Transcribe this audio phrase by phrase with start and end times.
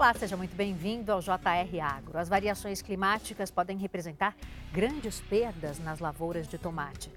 [0.00, 2.16] Olá, seja muito bem-vindo ao JR Agro.
[2.18, 4.34] As variações climáticas podem representar
[4.72, 7.12] grandes perdas nas lavouras de tomate.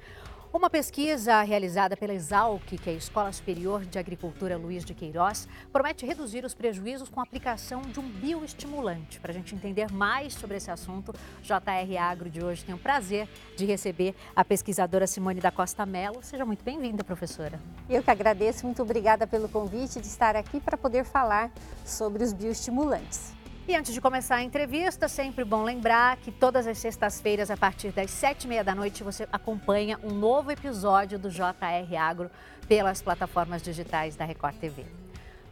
[0.54, 5.48] Uma pesquisa realizada pela Exalc, que é a Escola Superior de Agricultura Luiz de Queiroz,
[5.72, 9.20] promete reduzir os prejuízos com a aplicação de um bioestimulante.
[9.20, 13.28] Para a gente entender mais sobre esse assunto, JR Agro de hoje tem o prazer
[13.58, 16.22] de receber a pesquisadora Simone da Costa Mello.
[16.22, 17.60] Seja muito bem-vinda, professora.
[17.90, 21.52] Eu que agradeço, muito obrigada pelo convite de estar aqui para poder falar
[21.84, 23.34] sobre os bioestimulantes.
[23.66, 27.94] E antes de começar a entrevista, sempre bom lembrar que todas as sextas-feiras, a partir
[27.94, 32.30] das sete e meia da noite, você acompanha um novo episódio do JR Agro
[32.68, 34.86] pelas plataformas digitais da Record TV.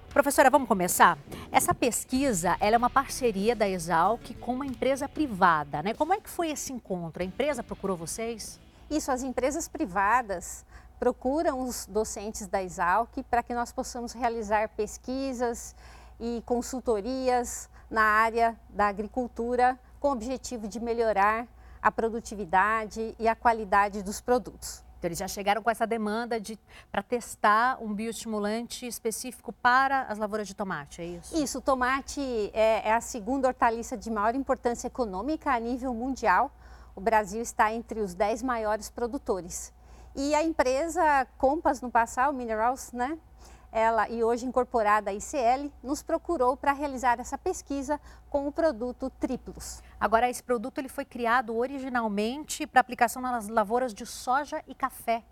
[0.09, 1.17] Professora, vamos começar?
[1.53, 5.93] Essa pesquisa é uma parceria da Exalc com uma empresa privada, né?
[5.93, 7.23] Como é que foi esse encontro?
[7.23, 8.59] A empresa procurou vocês?
[8.89, 10.65] Isso, as empresas privadas
[10.99, 15.73] procuram os docentes da Exalc para que nós possamos realizar pesquisas
[16.19, 21.45] e consultorias na área da agricultura com o objetivo de melhorar
[21.81, 24.83] a produtividade e a qualidade dos produtos.
[24.97, 26.59] Então, eles já chegaram com essa demanda de
[26.91, 31.35] para testar um bioestimulante específico para as lavouras de tomate, é isso?
[31.35, 32.21] Isso, o tomate
[32.53, 36.51] é, é a segunda hortaliça de maior importância econômica a nível mundial.
[36.95, 39.73] O Brasil está entre os 10 maiores produtores.
[40.15, 43.17] E a empresa Compass, no passado, Minerals, né,
[43.71, 49.09] ela e hoje incorporada à ICL, nos procurou para realizar essa pesquisa com o produto
[49.19, 49.81] Triplos.
[49.99, 55.23] Agora, esse produto ele foi criado originalmente para aplicação nas lavouras de soja e café.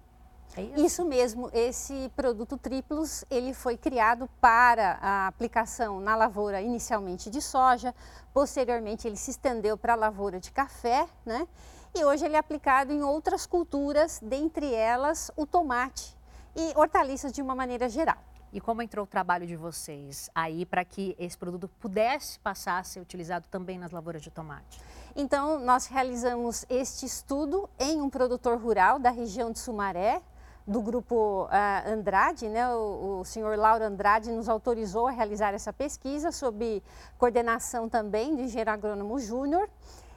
[0.56, 0.86] É isso?
[0.86, 1.06] isso?
[1.06, 7.94] mesmo, esse produto Triplos, ele foi criado para a aplicação na lavoura inicialmente de soja,
[8.34, 11.48] posteriormente ele se estendeu para a lavoura de café, né?
[11.96, 16.16] E hoje ele é aplicado em outras culturas, dentre elas o tomate
[16.56, 18.29] e hortaliças de uma maneira geral.
[18.52, 22.84] E como entrou o trabalho de vocês aí para que esse produto pudesse passar a
[22.84, 24.82] ser utilizado também nas lavouras de tomate?
[25.16, 30.22] Então, nós realizamos este estudo em um produtor rural da região de Sumaré,
[30.66, 32.70] do grupo uh, Andrade, né?
[32.74, 36.84] O, o, senhor Lauro Andrade nos autorizou a realizar essa pesquisa sob
[37.18, 39.68] coordenação também do engenheiro agrônomo júnior.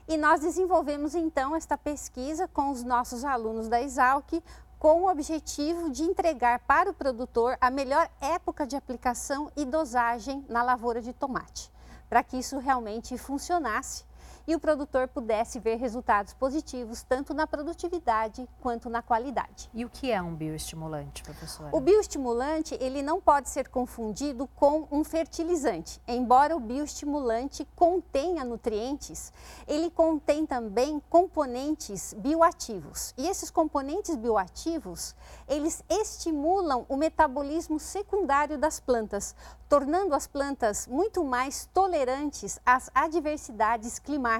[0.07, 4.43] E nós desenvolvemos então esta pesquisa com os nossos alunos da Exalc,
[4.83, 10.45] com o objetivo de entregar para o produtor a melhor época de aplicação e dosagem
[10.49, 11.71] na lavoura de tomate,
[12.09, 14.05] para que isso realmente funcionasse
[14.47, 19.71] e o produtor pudesse ver resultados positivos tanto na produtividade quanto na qualidade.
[19.73, 21.71] E o que é um bioestimulante, professora?
[21.73, 26.01] O bioestimulante, ele não pode ser confundido com um fertilizante.
[26.07, 29.33] Embora o bioestimulante contenha nutrientes,
[29.67, 33.15] ele contém também componentes bioativos.
[33.17, 35.15] E esses componentes bioativos,
[35.49, 39.35] eles estimulam o metabolismo secundário das plantas,
[39.69, 44.32] tornando as plantas muito mais tolerantes às adversidades climáticas,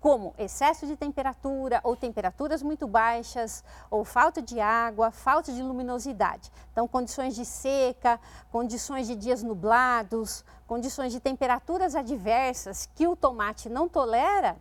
[0.00, 6.50] como excesso de temperatura ou temperaturas muito baixas, ou falta de água, falta de luminosidade.
[6.72, 13.68] Então, condições de seca, condições de dias nublados, condições de temperaturas adversas que o tomate
[13.68, 14.56] não tolera,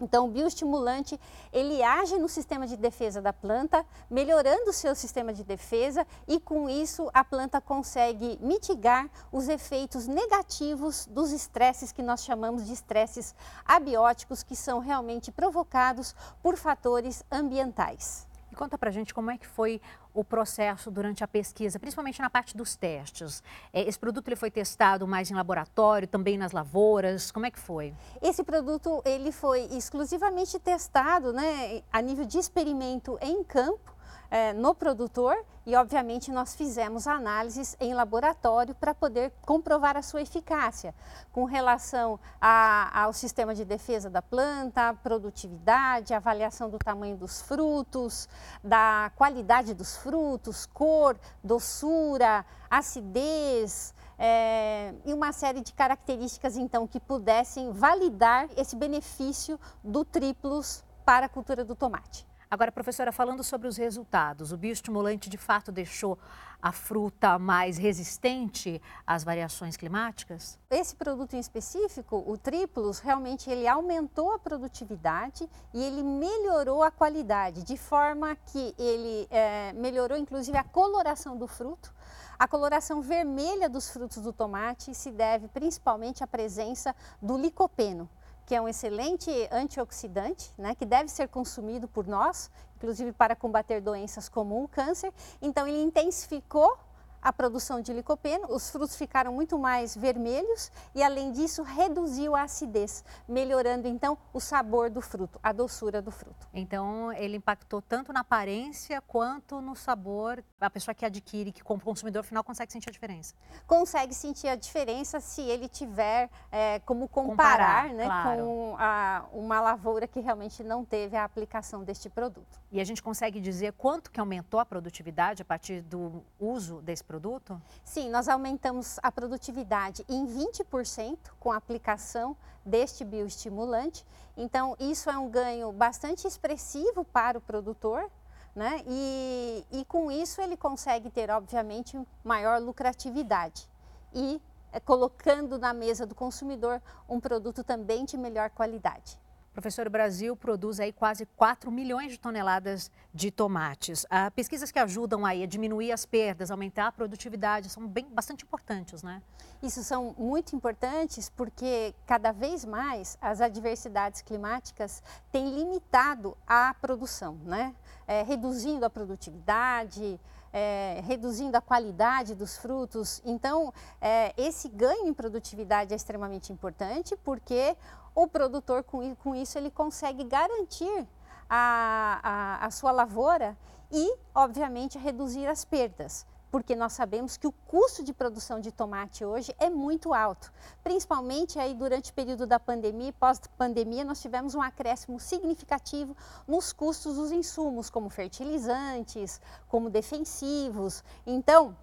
[0.00, 1.18] então, o bioestimulante,
[1.52, 6.38] ele age no sistema de defesa da planta, melhorando o seu sistema de defesa e
[6.38, 12.72] com isso a planta consegue mitigar os efeitos negativos dos estresses que nós chamamos de
[12.72, 13.34] estresses
[13.64, 18.26] abióticos, que são realmente provocados por fatores ambientais.
[18.56, 19.80] Conta pra gente como é que foi
[20.14, 23.42] o processo durante a pesquisa, principalmente na parte dos testes.
[23.70, 27.60] É, esse produto ele foi testado mais em laboratório, também nas lavouras, como é que
[27.60, 27.94] foi?
[28.22, 33.94] Esse produto ele foi exclusivamente testado né, a nível de experimento em campo,
[34.30, 40.22] é, no produtor e, obviamente, nós fizemos análises em laboratório para poder comprovar a sua
[40.22, 40.94] eficácia
[41.32, 48.28] com relação a, ao sistema de defesa da planta, produtividade, avaliação do tamanho dos frutos,
[48.62, 56.98] da qualidade dos frutos, cor, doçura, acidez, é, e uma série de características então que
[56.98, 62.26] pudessem validar esse benefício do triplos para a cultura do tomate.
[62.48, 66.16] Agora, professora, falando sobre os resultados, o bioestimulante de fato deixou
[66.62, 70.56] a fruta mais resistente às variações climáticas?
[70.70, 76.90] Esse produto em específico, o Triplos, realmente ele aumentou a produtividade e ele melhorou a
[76.90, 81.92] qualidade, de forma que ele é, melhorou inclusive a coloração do fruto.
[82.38, 88.08] A coloração vermelha dos frutos do tomate se deve principalmente à presença do licopeno
[88.46, 93.80] que é um excelente antioxidante, né, que deve ser consumido por nós, inclusive para combater
[93.80, 95.12] doenças como o câncer.
[95.42, 96.78] Então, ele intensificou
[97.20, 102.42] a produção de licopeno, os frutos ficaram muito mais vermelhos e, além disso, reduziu a
[102.42, 106.46] acidez, melhorando então o sabor do fruto, a doçura do fruto.
[106.52, 110.42] Então, ele impactou tanto na aparência quanto no sabor.
[110.60, 113.34] A pessoa que adquire, que compra o consumidor final, consegue sentir a diferença?
[113.66, 118.42] Consegue sentir a diferença se ele tiver é, como comparar, comparar né, claro.
[118.42, 122.60] com a, uma lavoura que realmente não teve a aplicação deste produto.
[122.70, 127.04] E a gente consegue dizer quanto que aumentou a produtividade a partir do uso desse
[127.04, 127.60] produto?
[127.84, 134.04] Sim, nós aumentamos a produtividade em 20% com a aplicação deste bioestimulante.
[134.36, 138.10] Então, isso é um ganho bastante expressivo para o produtor,
[138.54, 138.82] né?
[138.86, 143.68] E, e com isso ele consegue ter, obviamente, maior lucratividade
[144.12, 144.40] e
[144.72, 149.18] é, colocando na mesa do consumidor um produto também de melhor qualidade.
[149.56, 154.04] Professor, o Brasil produz aí quase 4 milhões de toneladas de tomates.
[154.10, 158.44] Há pesquisas que ajudam aí a diminuir as perdas, aumentar a produtividade, são bem, bastante
[158.44, 159.22] importantes, né?
[159.62, 167.38] Isso são muito importantes porque cada vez mais as adversidades climáticas têm limitado a produção,
[167.42, 167.74] né?
[168.06, 170.20] É, reduzindo a produtividade,
[170.52, 173.22] é, reduzindo a qualidade dos frutos.
[173.24, 173.72] Então,
[174.02, 177.74] é, esse ganho em produtividade é extremamente importante porque
[178.16, 181.06] o produtor, com, isso, ele consegue garantir
[181.48, 182.20] a,
[182.60, 183.56] a, a sua lavoura
[183.92, 189.22] e, obviamente, reduzir as perdas porque nós sabemos que o custo de produção de tomate
[189.22, 190.50] hoje é muito alto.
[190.82, 196.16] Principalmente aí durante o período da pandemia e pós-pandemia, nós tivemos um acréscimo significativo
[196.48, 199.38] nos custos dos insumos, como fertilizantes,
[199.68, 201.04] como defensivos.
[201.26, 201.76] Então,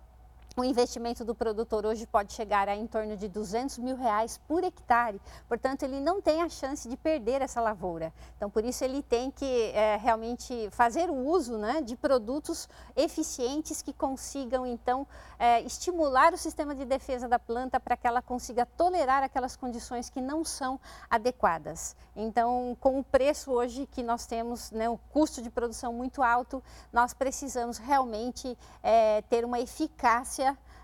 [0.55, 4.63] o investimento do produtor hoje pode chegar a em torno de 200 mil reais por
[4.63, 8.13] hectare, portanto ele não tem a chance de perder essa lavoura.
[8.38, 13.81] Então por isso ele tem que é, realmente fazer o uso né, de produtos eficientes
[13.81, 15.07] que consigam então
[15.39, 20.09] é, estimular o sistema de defesa da planta para que ela consiga tolerar aquelas condições
[20.09, 20.79] que não são
[21.09, 21.95] adequadas.
[22.15, 26.63] Então com o preço hoje que nós temos, né, o custo de produção muito alto,
[26.91, 30.43] nós precisamos realmente é, ter uma eficácia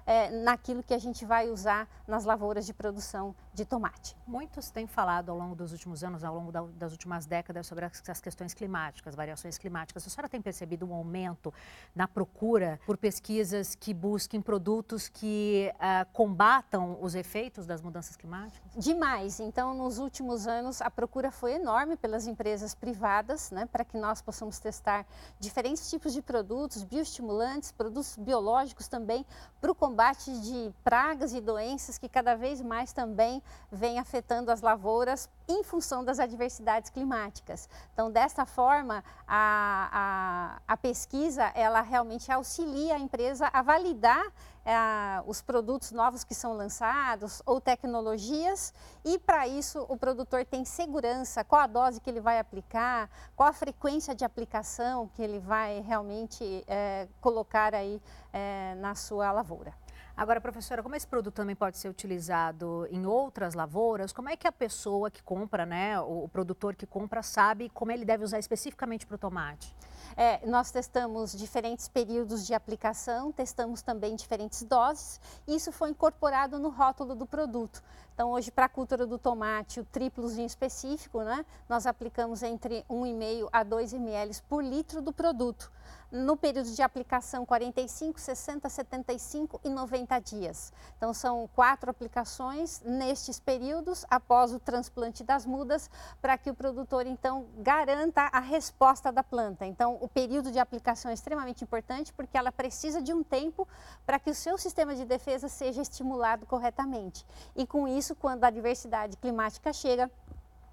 [0.09, 4.15] é, naquilo que a gente vai usar nas lavouras de produção de tomate.
[4.25, 8.21] Muitos têm falado ao longo dos últimos anos, ao longo das últimas décadas, sobre as
[8.21, 10.07] questões climáticas, variações climáticas.
[10.07, 11.53] A senhora tem percebido um aumento
[11.93, 18.71] na procura por pesquisas que busquem produtos que uh, combatam os efeitos das mudanças climáticas?
[18.77, 19.39] Demais.
[19.41, 24.21] Então, nos últimos anos, a procura foi enorme pelas empresas privadas, né, para que nós
[24.21, 25.05] possamos testar
[25.37, 29.25] diferentes tipos de produtos, bioestimulantes, produtos biológicos também,
[29.59, 34.61] para o combate de pragas e doenças que cada vez mais também vem afetando as
[34.61, 37.67] lavouras em função das adversidades climáticas.
[37.93, 44.25] Então, dessa forma, a, a, a pesquisa, ela realmente auxilia a empresa a validar
[44.65, 48.73] é, os produtos novos que são lançados ou tecnologias
[49.03, 53.49] e para isso o produtor tem segurança, qual a dose que ele vai aplicar, qual
[53.49, 59.73] a frequência de aplicação que ele vai realmente é, colocar aí é, na sua lavoura.
[60.19, 64.45] Agora, professora, como esse produto também pode ser utilizado em outras lavouras, como é que
[64.45, 69.07] a pessoa que compra, né, o, produtor que compra, sabe como ele deve usar especificamente
[69.07, 69.73] para o tomate?
[70.17, 76.69] É, nós testamos diferentes períodos de aplicação, testamos também diferentes doses isso foi incorporado no
[76.69, 77.81] rótulo do produto.
[78.13, 83.49] Então, hoje, para a cultura do tomate, o triplozinho específico, né, nós aplicamos entre 1,5
[83.51, 85.71] a 2 ml por litro do produto
[86.11, 90.73] no período de aplicação 45, 60, 75 e 90 dias.
[90.97, 95.89] Então são quatro aplicações nestes períodos após o transplante das mudas
[96.21, 99.65] para que o produtor então garanta a resposta da planta.
[99.65, 103.67] Então o período de aplicação é extremamente importante porque ela precisa de um tempo
[104.05, 107.25] para que o seu sistema de defesa seja estimulado corretamente.
[107.55, 110.09] E com isso, quando a adversidade climática chega,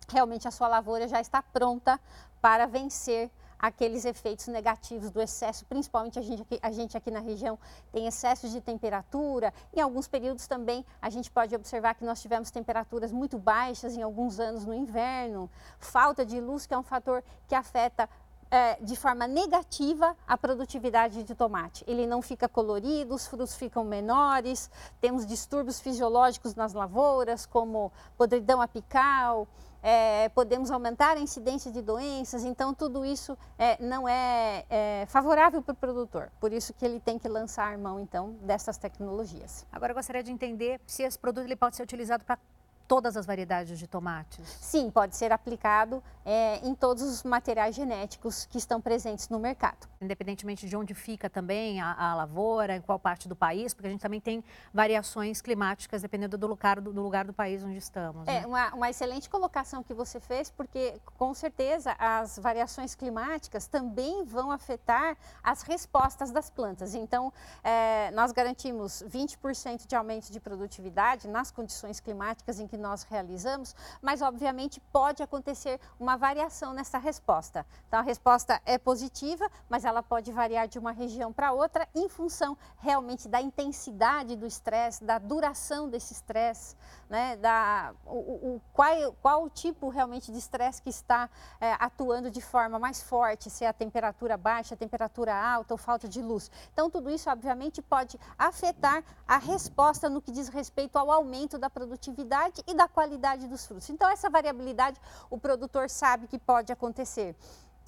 [0.09, 2.01] realmente a sua lavoura já está pronta
[2.41, 7.21] para vencer aqueles efeitos negativos do excesso, principalmente a gente, aqui, a gente aqui na
[7.21, 7.59] região
[7.91, 9.53] tem excesso de temperatura.
[9.75, 14.03] Em alguns períodos também a gente pode observar que nós tivemos temperaturas muito baixas em
[14.03, 18.09] alguns anos no inverno, falta de luz, que é um fator que afeta
[18.57, 21.85] é, de forma negativa a produtividade de tomate.
[21.87, 28.63] Ele não fica colorido, os frutos ficam menores, temos distúrbios fisiológicos nas lavouras, como podridão
[28.63, 29.47] apical,
[29.83, 35.61] é, podemos aumentar a incidência de doenças, então tudo isso é, não é, é favorável
[35.63, 36.33] para o produtor.
[36.41, 39.67] Por isso que ele tem que lançar mão então dessas tecnologias.
[39.71, 42.39] Agora eu gostaria de entender se esse produto ele pode ser utilizado para
[42.87, 44.47] todas as variedades de tomates?
[44.61, 49.89] Sim, pode ser aplicado é, em todos os materiais genéticos que estão presentes no mercado.
[50.01, 53.91] Independentemente de onde fica também a, a lavoura, em qual parte do país, porque a
[53.91, 58.27] gente também tem variações climáticas dependendo do lugar do, do lugar do país onde estamos.
[58.27, 58.47] É né?
[58.47, 64.51] uma, uma excelente colocação que você fez, porque com certeza as variações climáticas também vão
[64.51, 66.95] afetar as respostas das plantas.
[66.95, 73.03] Então, é, nós garantimos 20% de aumento de produtividade nas condições climáticas em que nós
[73.05, 77.65] realizamos, mas obviamente pode acontecer uma variação nessa resposta.
[77.89, 82.09] Então, a resposta é positiva, mas ela pode variar de uma região para outra em
[82.09, 86.77] função realmente da intensidade do estresse, da duração desse estresse,
[87.09, 91.31] né, da, o, o, qual, qual o tipo realmente de estresse que está
[91.61, 95.79] é, atuando de forma mais forte, se é a temperatura baixa, a temperatura alta ou
[95.79, 96.51] falta de luz.
[96.73, 101.71] Então, tudo isso, obviamente, pode afetar a resposta no que diz respeito ao aumento da
[101.71, 103.89] produtividade e da qualidade dos frutos.
[103.91, 107.37] Então, essa variabilidade o produtor sabe que pode acontecer.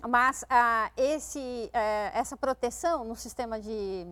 [0.06, 4.06] Mas ah, esse, eh, essa proteção no sistema de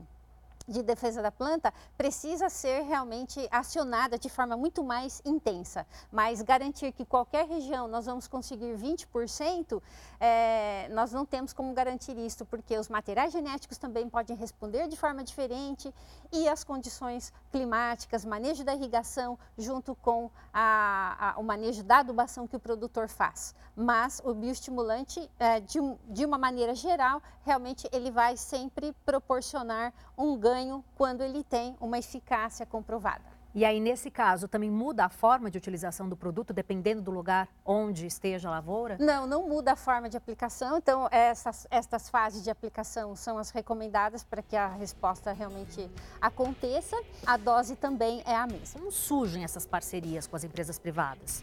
[0.67, 5.87] de defesa da planta precisa ser realmente acionada de forma muito mais intensa.
[6.11, 9.81] Mas garantir que qualquer região nós vamos conseguir 20%,
[10.19, 14.97] é, nós não temos como garantir isso, porque os materiais genéticos também podem responder de
[14.97, 15.93] forma diferente
[16.33, 22.47] e as condições climáticas, manejo da irrigação, junto com a, a, o manejo da adubação
[22.47, 23.55] que o produtor faz.
[23.75, 30.37] Mas o bioestimulante, é, de, de uma maneira geral, realmente ele vai sempre proporcionar um
[30.37, 33.37] ganho ganho quando ele tem uma eficácia comprovada.
[33.55, 37.49] E aí, nesse caso, também muda a forma de utilização do produto, dependendo do lugar
[37.65, 38.99] onde esteja a lavoura?
[39.01, 40.77] Não, não muda a forma de aplicação.
[40.77, 46.97] Então, essas, estas fases de aplicação são as recomendadas para que a resposta realmente aconteça.
[47.27, 48.79] A dose também é a mesma.
[48.79, 51.43] Como surgem essas parcerias com as empresas privadas?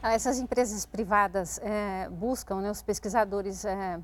[0.00, 3.98] Ah, essas empresas privadas é, buscam né, os pesquisadores é,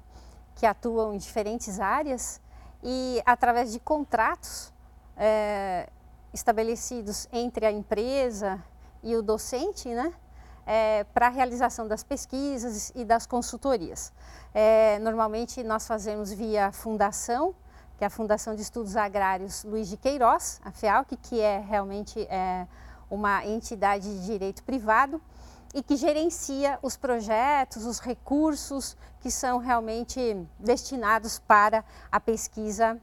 [0.57, 2.41] que atuam em diferentes áreas
[2.85, 4.73] e através de contratos
[5.17, 5.89] é,
[6.33, 8.63] estabelecidos entre a empresa
[9.03, 10.13] e o docente, né,
[10.67, 14.13] é, para a realização das pesquisas e das consultorias.
[14.53, 17.55] É, normalmente nós fazemos via fundação,
[17.97, 22.21] que é a Fundação de Estudos Agrários Luiz de Queiroz, a FEALC, que é realmente
[22.29, 22.67] é,
[23.09, 25.21] uma entidade de direito privado,
[25.75, 32.99] e que gerencia os projetos, os recursos que são realmente destinados para a pesquisa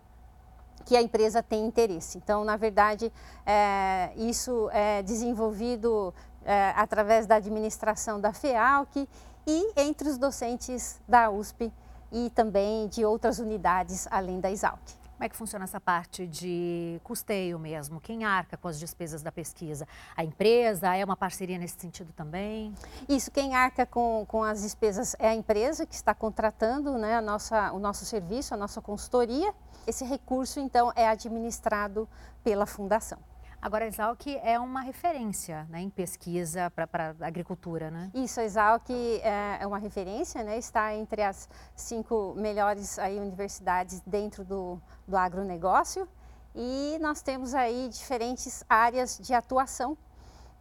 [0.86, 2.18] que a empresa tem interesse.
[2.18, 3.12] Então, na verdade,
[3.46, 6.14] é, isso é desenvolvido
[6.44, 9.08] é, através da administração da FEALC
[9.46, 11.72] e entre os docentes da USP
[12.12, 15.01] e também de outras unidades além da Exalc.
[15.22, 18.02] Como é que funciona essa parte de custeio mesmo?
[18.02, 19.88] Quem arca com as despesas da pesquisa?
[20.18, 20.96] A empresa?
[20.96, 22.74] É uma parceria nesse sentido também?
[23.08, 27.22] Isso, quem arca com, com as despesas é a empresa que está contratando né, a
[27.22, 29.54] nossa, o nosso serviço, a nossa consultoria.
[29.86, 32.10] Esse recurso, então, é administrado
[32.44, 33.20] pela fundação.
[33.62, 38.10] Agora, a Exalc é uma referência né, em pesquisa para a agricultura, né?
[38.12, 40.58] Isso, a Exalc é, é uma referência, né?
[40.58, 46.08] está entre as cinco melhores aí, universidades dentro do, do agronegócio
[46.56, 49.96] e nós temos aí diferentes áreas de atuação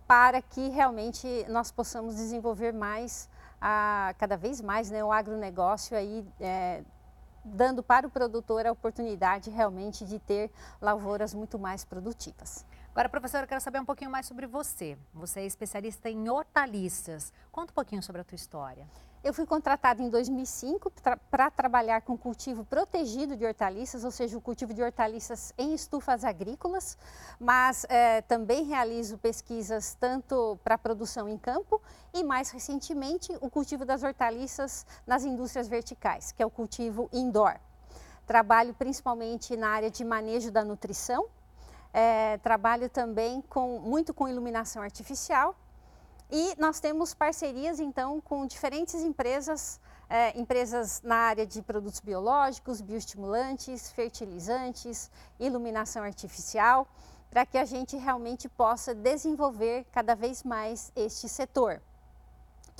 [0.06, 6.26] para que realmente nós possamos desenvolver mais, a, cada vez mais, né, o agronegócio aí,
[6.38, 6.82] é,
[7.42, 10.50] dando para o produtor a oportunidade realmente de ter
[10.82, 12.66] lavouras muito mais produtivas.
[12.92, 14.98] Agora, professora, eu quero saber um pouquinho mais sobre você.
[15.14, 17.32] Você é especialista em hortaliças.
[17.52, 18.84] Conta um pouquinho sobre a tua história.
[19.22, 24.36] Eu fui contratada em 2005 para tra trabalhar com cultivo protegido de hortaliças, ou seja,
[24.36, 26.98] o cultivo de hortaliças em estufas agrícolas,
[27.38, 31.80] mas é, também realizo pesquisas tanto para produção em campo
[32.12, 37.54] e, mais recentemente, o cultivo das hortaliças nas indústrias verticais, que é o cultivo indoor.
[38.26, 41.28] Trabalho principalmente na área de manejo da nutrição,
[41.92, 45.54] é, trabalho também com, muito com iluminação artificial.
[46.30, 52.80] E nós temos parcerias então com diferentes empresas, é, empresas na área de produtos biológicos,
[52.80, 56.86] bioestimulantes, fertilizantes, iluminação artificial,
[57.28, 61.82] para que a gente realmente possa desenvolver cada vez mais este setor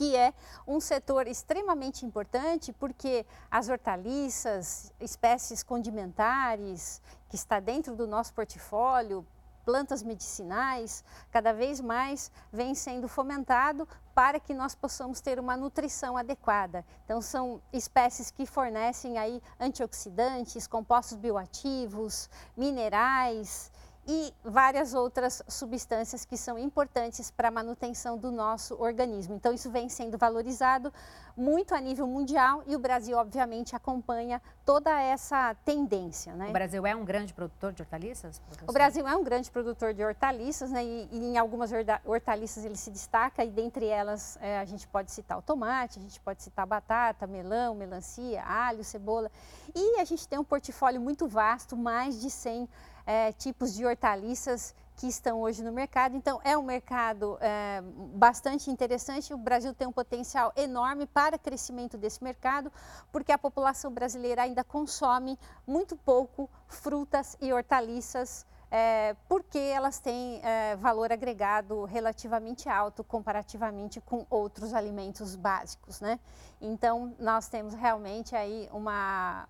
[0.00, 0.33] que é
[0.66, 9.26] um setor extremamente importante porque as hortaliças, espécies condimentares que está dentro do nosso portfólio,
[9.62, 16.16] plantas medicinais, cada vez mais vem sendo fomentado para que nós possamos ter uma nutrição
[16.16, 16.83] adequada.
[17.04, 23.71] Então são espécies que fornecem aí antioxidantes, compostos bioativos, minerais
[24.12, 29.37] e várias outras substâncias que são importantes para a manutenção do nosso organismo.
[29.37, 30.93] Então, isso vem sendo valorizado
[31.37, 36.35] muito a nível mundial e o Brasil, obviamente, acompanha toda essa tendência.
[36.35, 36.49] Né?
[36.49, 38.40] O Brasil é um grande produtor de hortaliças?
[38.40, 38.69] Professor?
[38.69, 40.85] O Brasil é um grande produtor de hortaliças né?
[40.85, 41.71] e, e em algumas
[42.05, 46.02] hortaliças ele se destaca e dentre elas é, a gente pode citar o tomate, a
[46.02, 49.31] gente pode citar batata, melão, melancia, alho, cebola
[49.73, 52.69] e a gente tem um portfólio muito vasto, mais de 100
[53.11, 56.14] é, tipos de hortaliças que estão hoje no mercado.
[56.14, 57.83] Então, é um mercado é,
[58.14, 59.35] bastante interessante.
[59.35, 62.71] O Brasil tem um potencial enorme para crescimento desse mercado,
[63.11, 65.37] porque a população brasileira ainda consome
[65.67, 68.47] muito pouco frutas e hortaliças.
[68.71, 76.21] É, porque elas têm é, valor agregado relativamente alto comparativamente com outros alimentos básicos, né?
[76.61, 79.49] Então, nós temos realmente aí uma,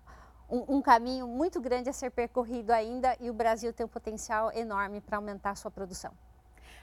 [0.51, 4.51] um, um, caminho muito grande a ser percorrido ainda e o Brasil tem um potencial
[4.51, 6.11] enorme para aumentar a sua produção.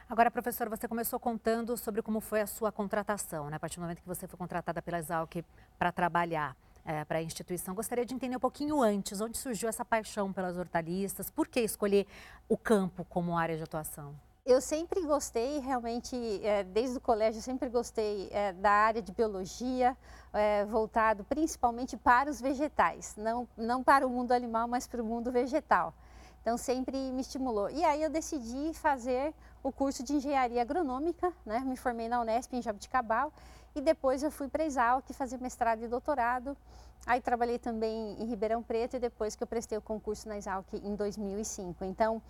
[0.09, 3.57] Agora, professora, você começou contando sobre como foi a sua contratação, né?
[3.57, 5.45] a partir do momento que você foi contratada pela Exalc
[5.79, 7.75] para trabalhar é, para a instituição.
[7.75, 12.07] Gostaria de entender um pouquinho antes, onde surgiu essa paixão pelas hortaliças, por que escolher
[12.49, 14.15] o campo como área de atuação?
[14.49, 19.95] Eu sempre gostei, realmente, é, desde o colégio, sempre gostei é, da área de biologia,
[20.33, 25.05] é, voltado principalmente para os vegetais, não, não para o mundo animal, mas para o
[25.05, 25.93] mundo vegetal.
[26.41, 27.69] Então, sempre me estimulou.
[27.69, 31.59] E aí eu decidi fazer o curso de engenharia agronômica, né?
[31.61, 33.31] me formei na Unesp em Jabuticabal
[33.75, 36.57] e depois eu fui para a Exalc fazer mestrado e doutorado.
[37.05, 40.73] Aí trabalhei também em Ribeirão Preto e depois que eu prestei o concurso na Exalc
[40.73, 41.85] em 2005.
[41.85, 42.23] Então,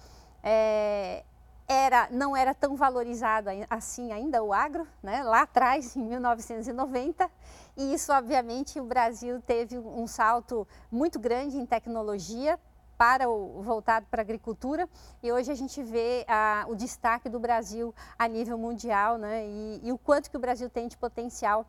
[0.42, 1.22] é,
[1.68, 5.22] era, não era tão valorizado assim ainda o agro, né?
[5.22, 7.30] lá atrás, em 1990,
[7.76, 12.58] e isso, obviamente, o Brasil teve um salto muito grande em tecnologia,
[12.98, 14.88] para o voltado para a agricultura
[15.22, 16.26] e hoje a gente vê
[16.66, 20.68] o destaque do Brasil a nível mundial né, e, e o quanto que o Brasil
[20.68, 21.64] tem de potencial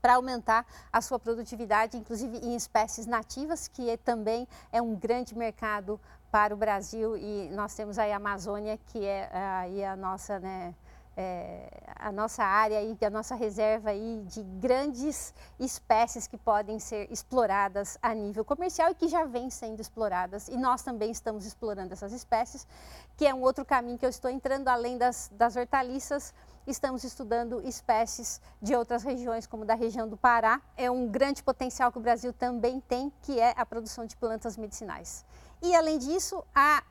[0.00, 5.36] para aumentar a sua produtividade, inclusive em espécies nativas, que é, também é um grande
[5.36, 10.38] mercado para o Brasil e nós temos aí a Amazônia, que é aí a nossa,
[10.38, 10.74] né,
[11.16, 17.10] é, a nossa área e a nossa reserva aí de grandes espécies que podem ser
[17.10, 20.48] exploradas a nível comercial e que já vêm sendo exploradas.
[20.48, 22.66] E nós também estamos explorando essas espécies,
[23.16, 26.32] que é um outro caminho que eu estou entrando, além das, das hortaliças,
[26.66, 30.60] estamos estudando espécies de outras regiões, como da região do Pará.
[30.76, 34.56] É um grande potencial que o Brasil também tem, que é a produção de plantas
[34.56, 35.24] medicinais.
[35.62, 36.82] E além disso, há,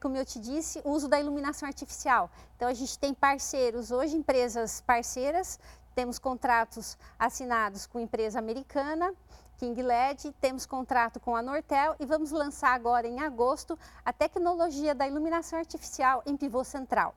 [0.00, 2.30] como eu te disse, o uso da iluminação artificial.
[2.56, 5.58] Então a gente tem parceiros, hoje empresas parceiras,
[5.94, 9.12] temos contratos assinados com empresa americana,
[9.56, 14.94] King LED, temos contrato com a Nortel e vamos lançar agora em agosto a tecnologia
[14.94, 17.14] da iluminação artificial em pivô central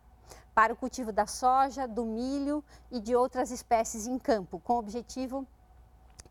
[0.58, 4.80] para o cultivo da soja, do milho e de outras espécies em campo, com o
[4.80, 5.46] objetivo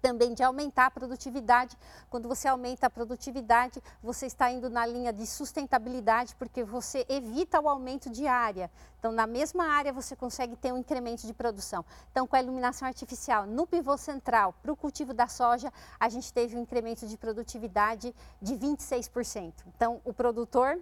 [0.02, 1.78] também de aumentar a produtividade.
[2.10, 7.60] Quando você aumenta a produtividade, você está indo na linha de sustentabilidade, porque você evita
[7.60, 8.68] o aumento de área.
[8.98, 11.84] Então, na mesma área, você consegue ter um incremento de produção.
[12.10, 16.32] Então, com a iluminação artificial no pivô central para o cultivo da soja, a gente
[16.32, 18.12] teve um incremento de produtividade
[18.42, 19.52] de 26%.
[19.76, 20.80] Então, o produtor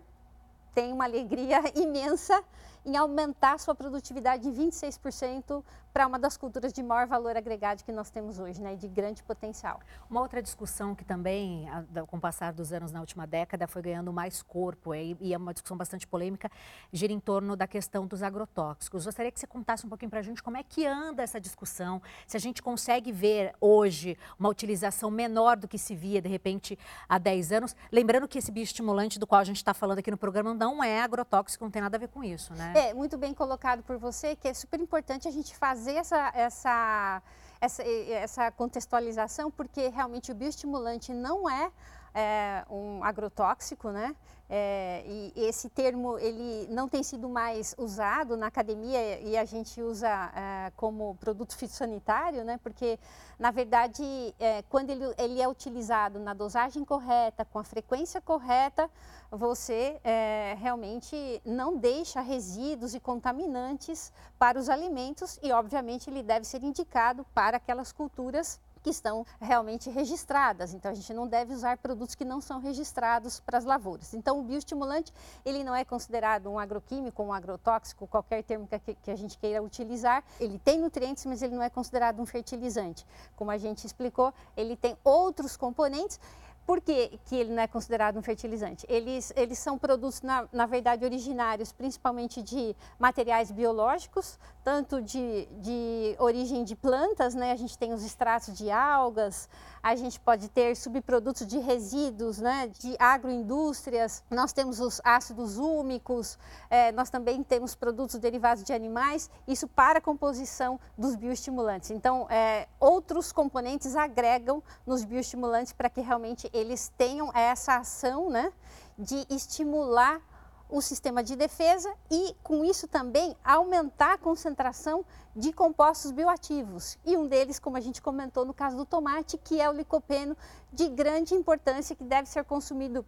[0.74, 2.42] tem uma alegria imensa
[2.84, 7.92] em aumentar sua produtividade em 26% para uma das culturas de maior valor agregado que
[7.92, 9.80] nós temos hoje, né, de grande potencial.
[10.10, 11.68] Uma outra discussão que também,
[12.08, 15.52] com o passar dos anos na última década, foi ganhando mais corpo e é uma
[15.52, 16.50] discussão bastante polêmica,
[16.92, 19.04] gira em torno da questão dos agrotóxicos.
[19.04, 22.02] Gostaria que você contasse um pouquinho para a gente como é que anda essa discussão,
[22.26, 26.76] se a gente consegue ver hoje uma utilização menor do que se via, de repente,
[27.08, 27.76] há 10 anos.
[27.92, 31.00] Lembrando que esse bioestimulante do qual a gente está falando aqui no programa não é
[31.00, 32.73] agrotóxico, não tem nada a ver com isso, né?
[32.74, 36.32] É, muito bem colocado por você, que é super importante a gente fazer fazer essa,
[36.34, 37.22] essa,
[37.60, 41.70] essa, essa contextualização, porque realmente o bioestimulante não é,
[42.14, 44.14] é um agrotóxico, né?
[44.48, 49.80] É, e esse termo ele não tem sido mais usado na academia e a gente
[49.80, 52.58] usa é, como produto fitossanitário, né?
[52.62, 52.98] Porque
[53.38, 54.04] na verdade
[54.38, 58.90] é, quando ele, ele, é utilizado na dosagem correta, com a frequência correta,
[59.30, 66.44] você é, realmente não deixa resíduos e contaminantes para os alimentos e obviamente ele deve
[66.44, 70.74] ser indicado para aquelas culturas que estão realmente registradas.
[70.74, 74.12] Então a gente não deve usar produtos que não são registrados para as lavouras.
[74.12, 75.10] Então o bioestimulante
[75.42, 79.62] ele não é considerado um agroquímico, um agrotóxico, qualquer termo que, que a gente queira
[79.62, 80.22] utilizar.
[80.38, 83.06] Ele tem nutrientes, mas ele não é considerado um fertilizante.
[83.34, 86.20] Como a gente explicou, ele tem outros componentes
[86.66, 88.86] Por que, que ele não é considerado um fertilizante?
[88.88, 96.16] Eles, eles são produtos, na, na verdade, originários principalmente de materiais biológicos, tanto de, de
[96.18, 97.52] origem de plantas, né?
[97.52, 99.46] a gente tem os extratos de algas,
[99.82, 102.68] a gente pode ter subprodutos de resíduos, né?
[102.68, 106.38] de agroindústrias, nós temos os ácidos úmicos,
[106.70, 111.90] é, nós também temos produtos derivados de animais, isso para a composição dos bioestimulantes.
[111.90, 118.52] Então, é, outros componentes agregam nos bioestimulantes para que realmente eles tenham essa ação né,
[118.96, 120.20] de estimular
[120.68, 125.04] o sistema de defesa e, com isso também, aumentar a concentração
[125.36, 126.98] de compostos bioativos.
[127.04, 130.36] E um deles, como a gente comentou no caso do tomate, que é o licopeno,
[130.72, 133.04] de grande importância, que deve ser consumido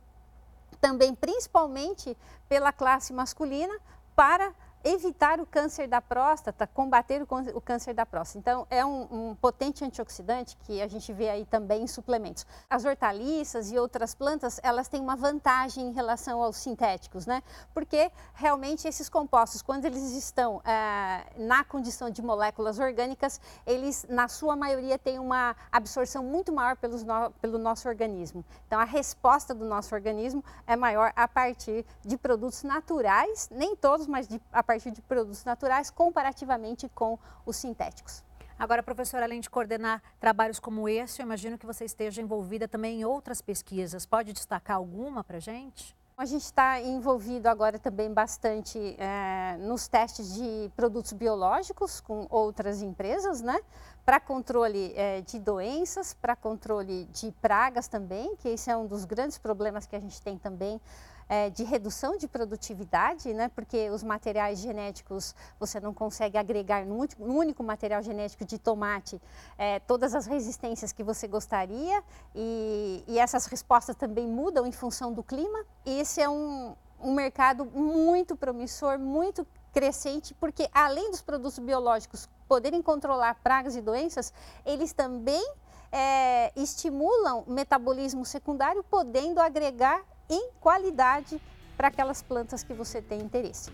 [0.81, 2.17] também, principalmente
[2.49, 3.75] pela classe masculina,
[4.15, 4.55] para
[4.87, 8.39] evitar o câncer da próstata, combater o câncer da próstata.
[8.39, 12.47] Então, é um, um, potente antioxidante que a gente vê aí também em suplementos.
[12.71, 17.43] As hortaliças e outras plantas, elas têm uma vantagem em relação aos sintéticos, né?
[17.75, 24.29] Porque realmente esses compostos, quando eles estão é, na condição de moléculas orgânicas, eles, na
[24.29, 28.45] sua maioria, têm uma absorção muito maior pelos no, pelo nosso organismo.
[28.69, 34.07] Então, a resposta do nosso organismo é maior a partir de produtos naturais, nem todos,
[34.07, 38.23] mas de, a partir partir de produtos naturais comparativamente com os sintéticos.
[38.59, 43.01] Agora, professora, além de coordenar trabalhos como esse, eu imagino que você esteja envolvida também
[43.01, 44.05] em outras pesquisas.
[44.05, 45.97] Pode destacar alguma para a gente?
[46.19, 52.81] A gente está envolvido agora também bastante é, nos testes de produtos biológicos com outras
[52.81, 53.59] empresas, né?
[54.05, 59.05] Para controle é, de doenças, para controle de pragas também, que esse é um dos
[59.05, 60.81] grandes problemas que a gente tem também
[61.29, 63.49] é, de redução de produtividade, né?
[63.49, 69.21] porque os materiais genéticos você não consegue agregar no, único material genético de tomate
[69.59, 72.03] é, todas as resistências que você gostaria
[72.35, 75.65] e, e, essas respostas também mudam em função do clima.
[75.85, 82.29] E esse é um, um mercado muito promissor, muito crescente, porque além dos produtos biológicos
[82.49, 84.33] poderem controlar pragas e doenças,
[84.65, 85.45] eles também
[85.93, 91.41] é, estimulam metabolismo secundário, podendo agregar em qualidade
[91.77, 93.71] para aquelas plantas que você tem interesse.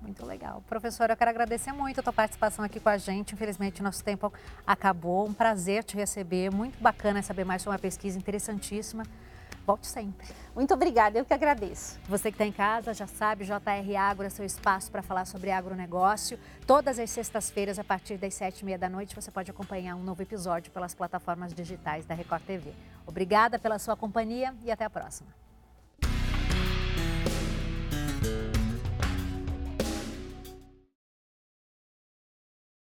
[0.00, 0.62] Muito legal.
[0.66, 3.34] Professora, eu quero agradecer muito a tua participação aqui com a gente.
[3.34, 4.32] Infelizmente, nosso tempo
[4.66, 5.26] acabou.
[5.28, 6.50] Um prazer te receber.
[6.50, 9.04] Muito bacana saber mais sobre uma pesquisa interessantíssima.
[9.66, 10.26] Volte sempre.
[10.54, 12.00] Muito obrigada, eu que agradeço.
[12.08, 15.50] Você que está em casa já sabe, JR Agro é seu espaço para falar sobre
[15.50, 16.38] agronegócio.
[16.66, 20.02] Todas as sextas-feiras, a partir das sete e meia da noite, você pode acompanhar um
[20.02, 22.72] novo episódio pelas plataformas digitais da Record TV.
[23.06, 25.28] Obrigada pela sua companhia e até a próxima.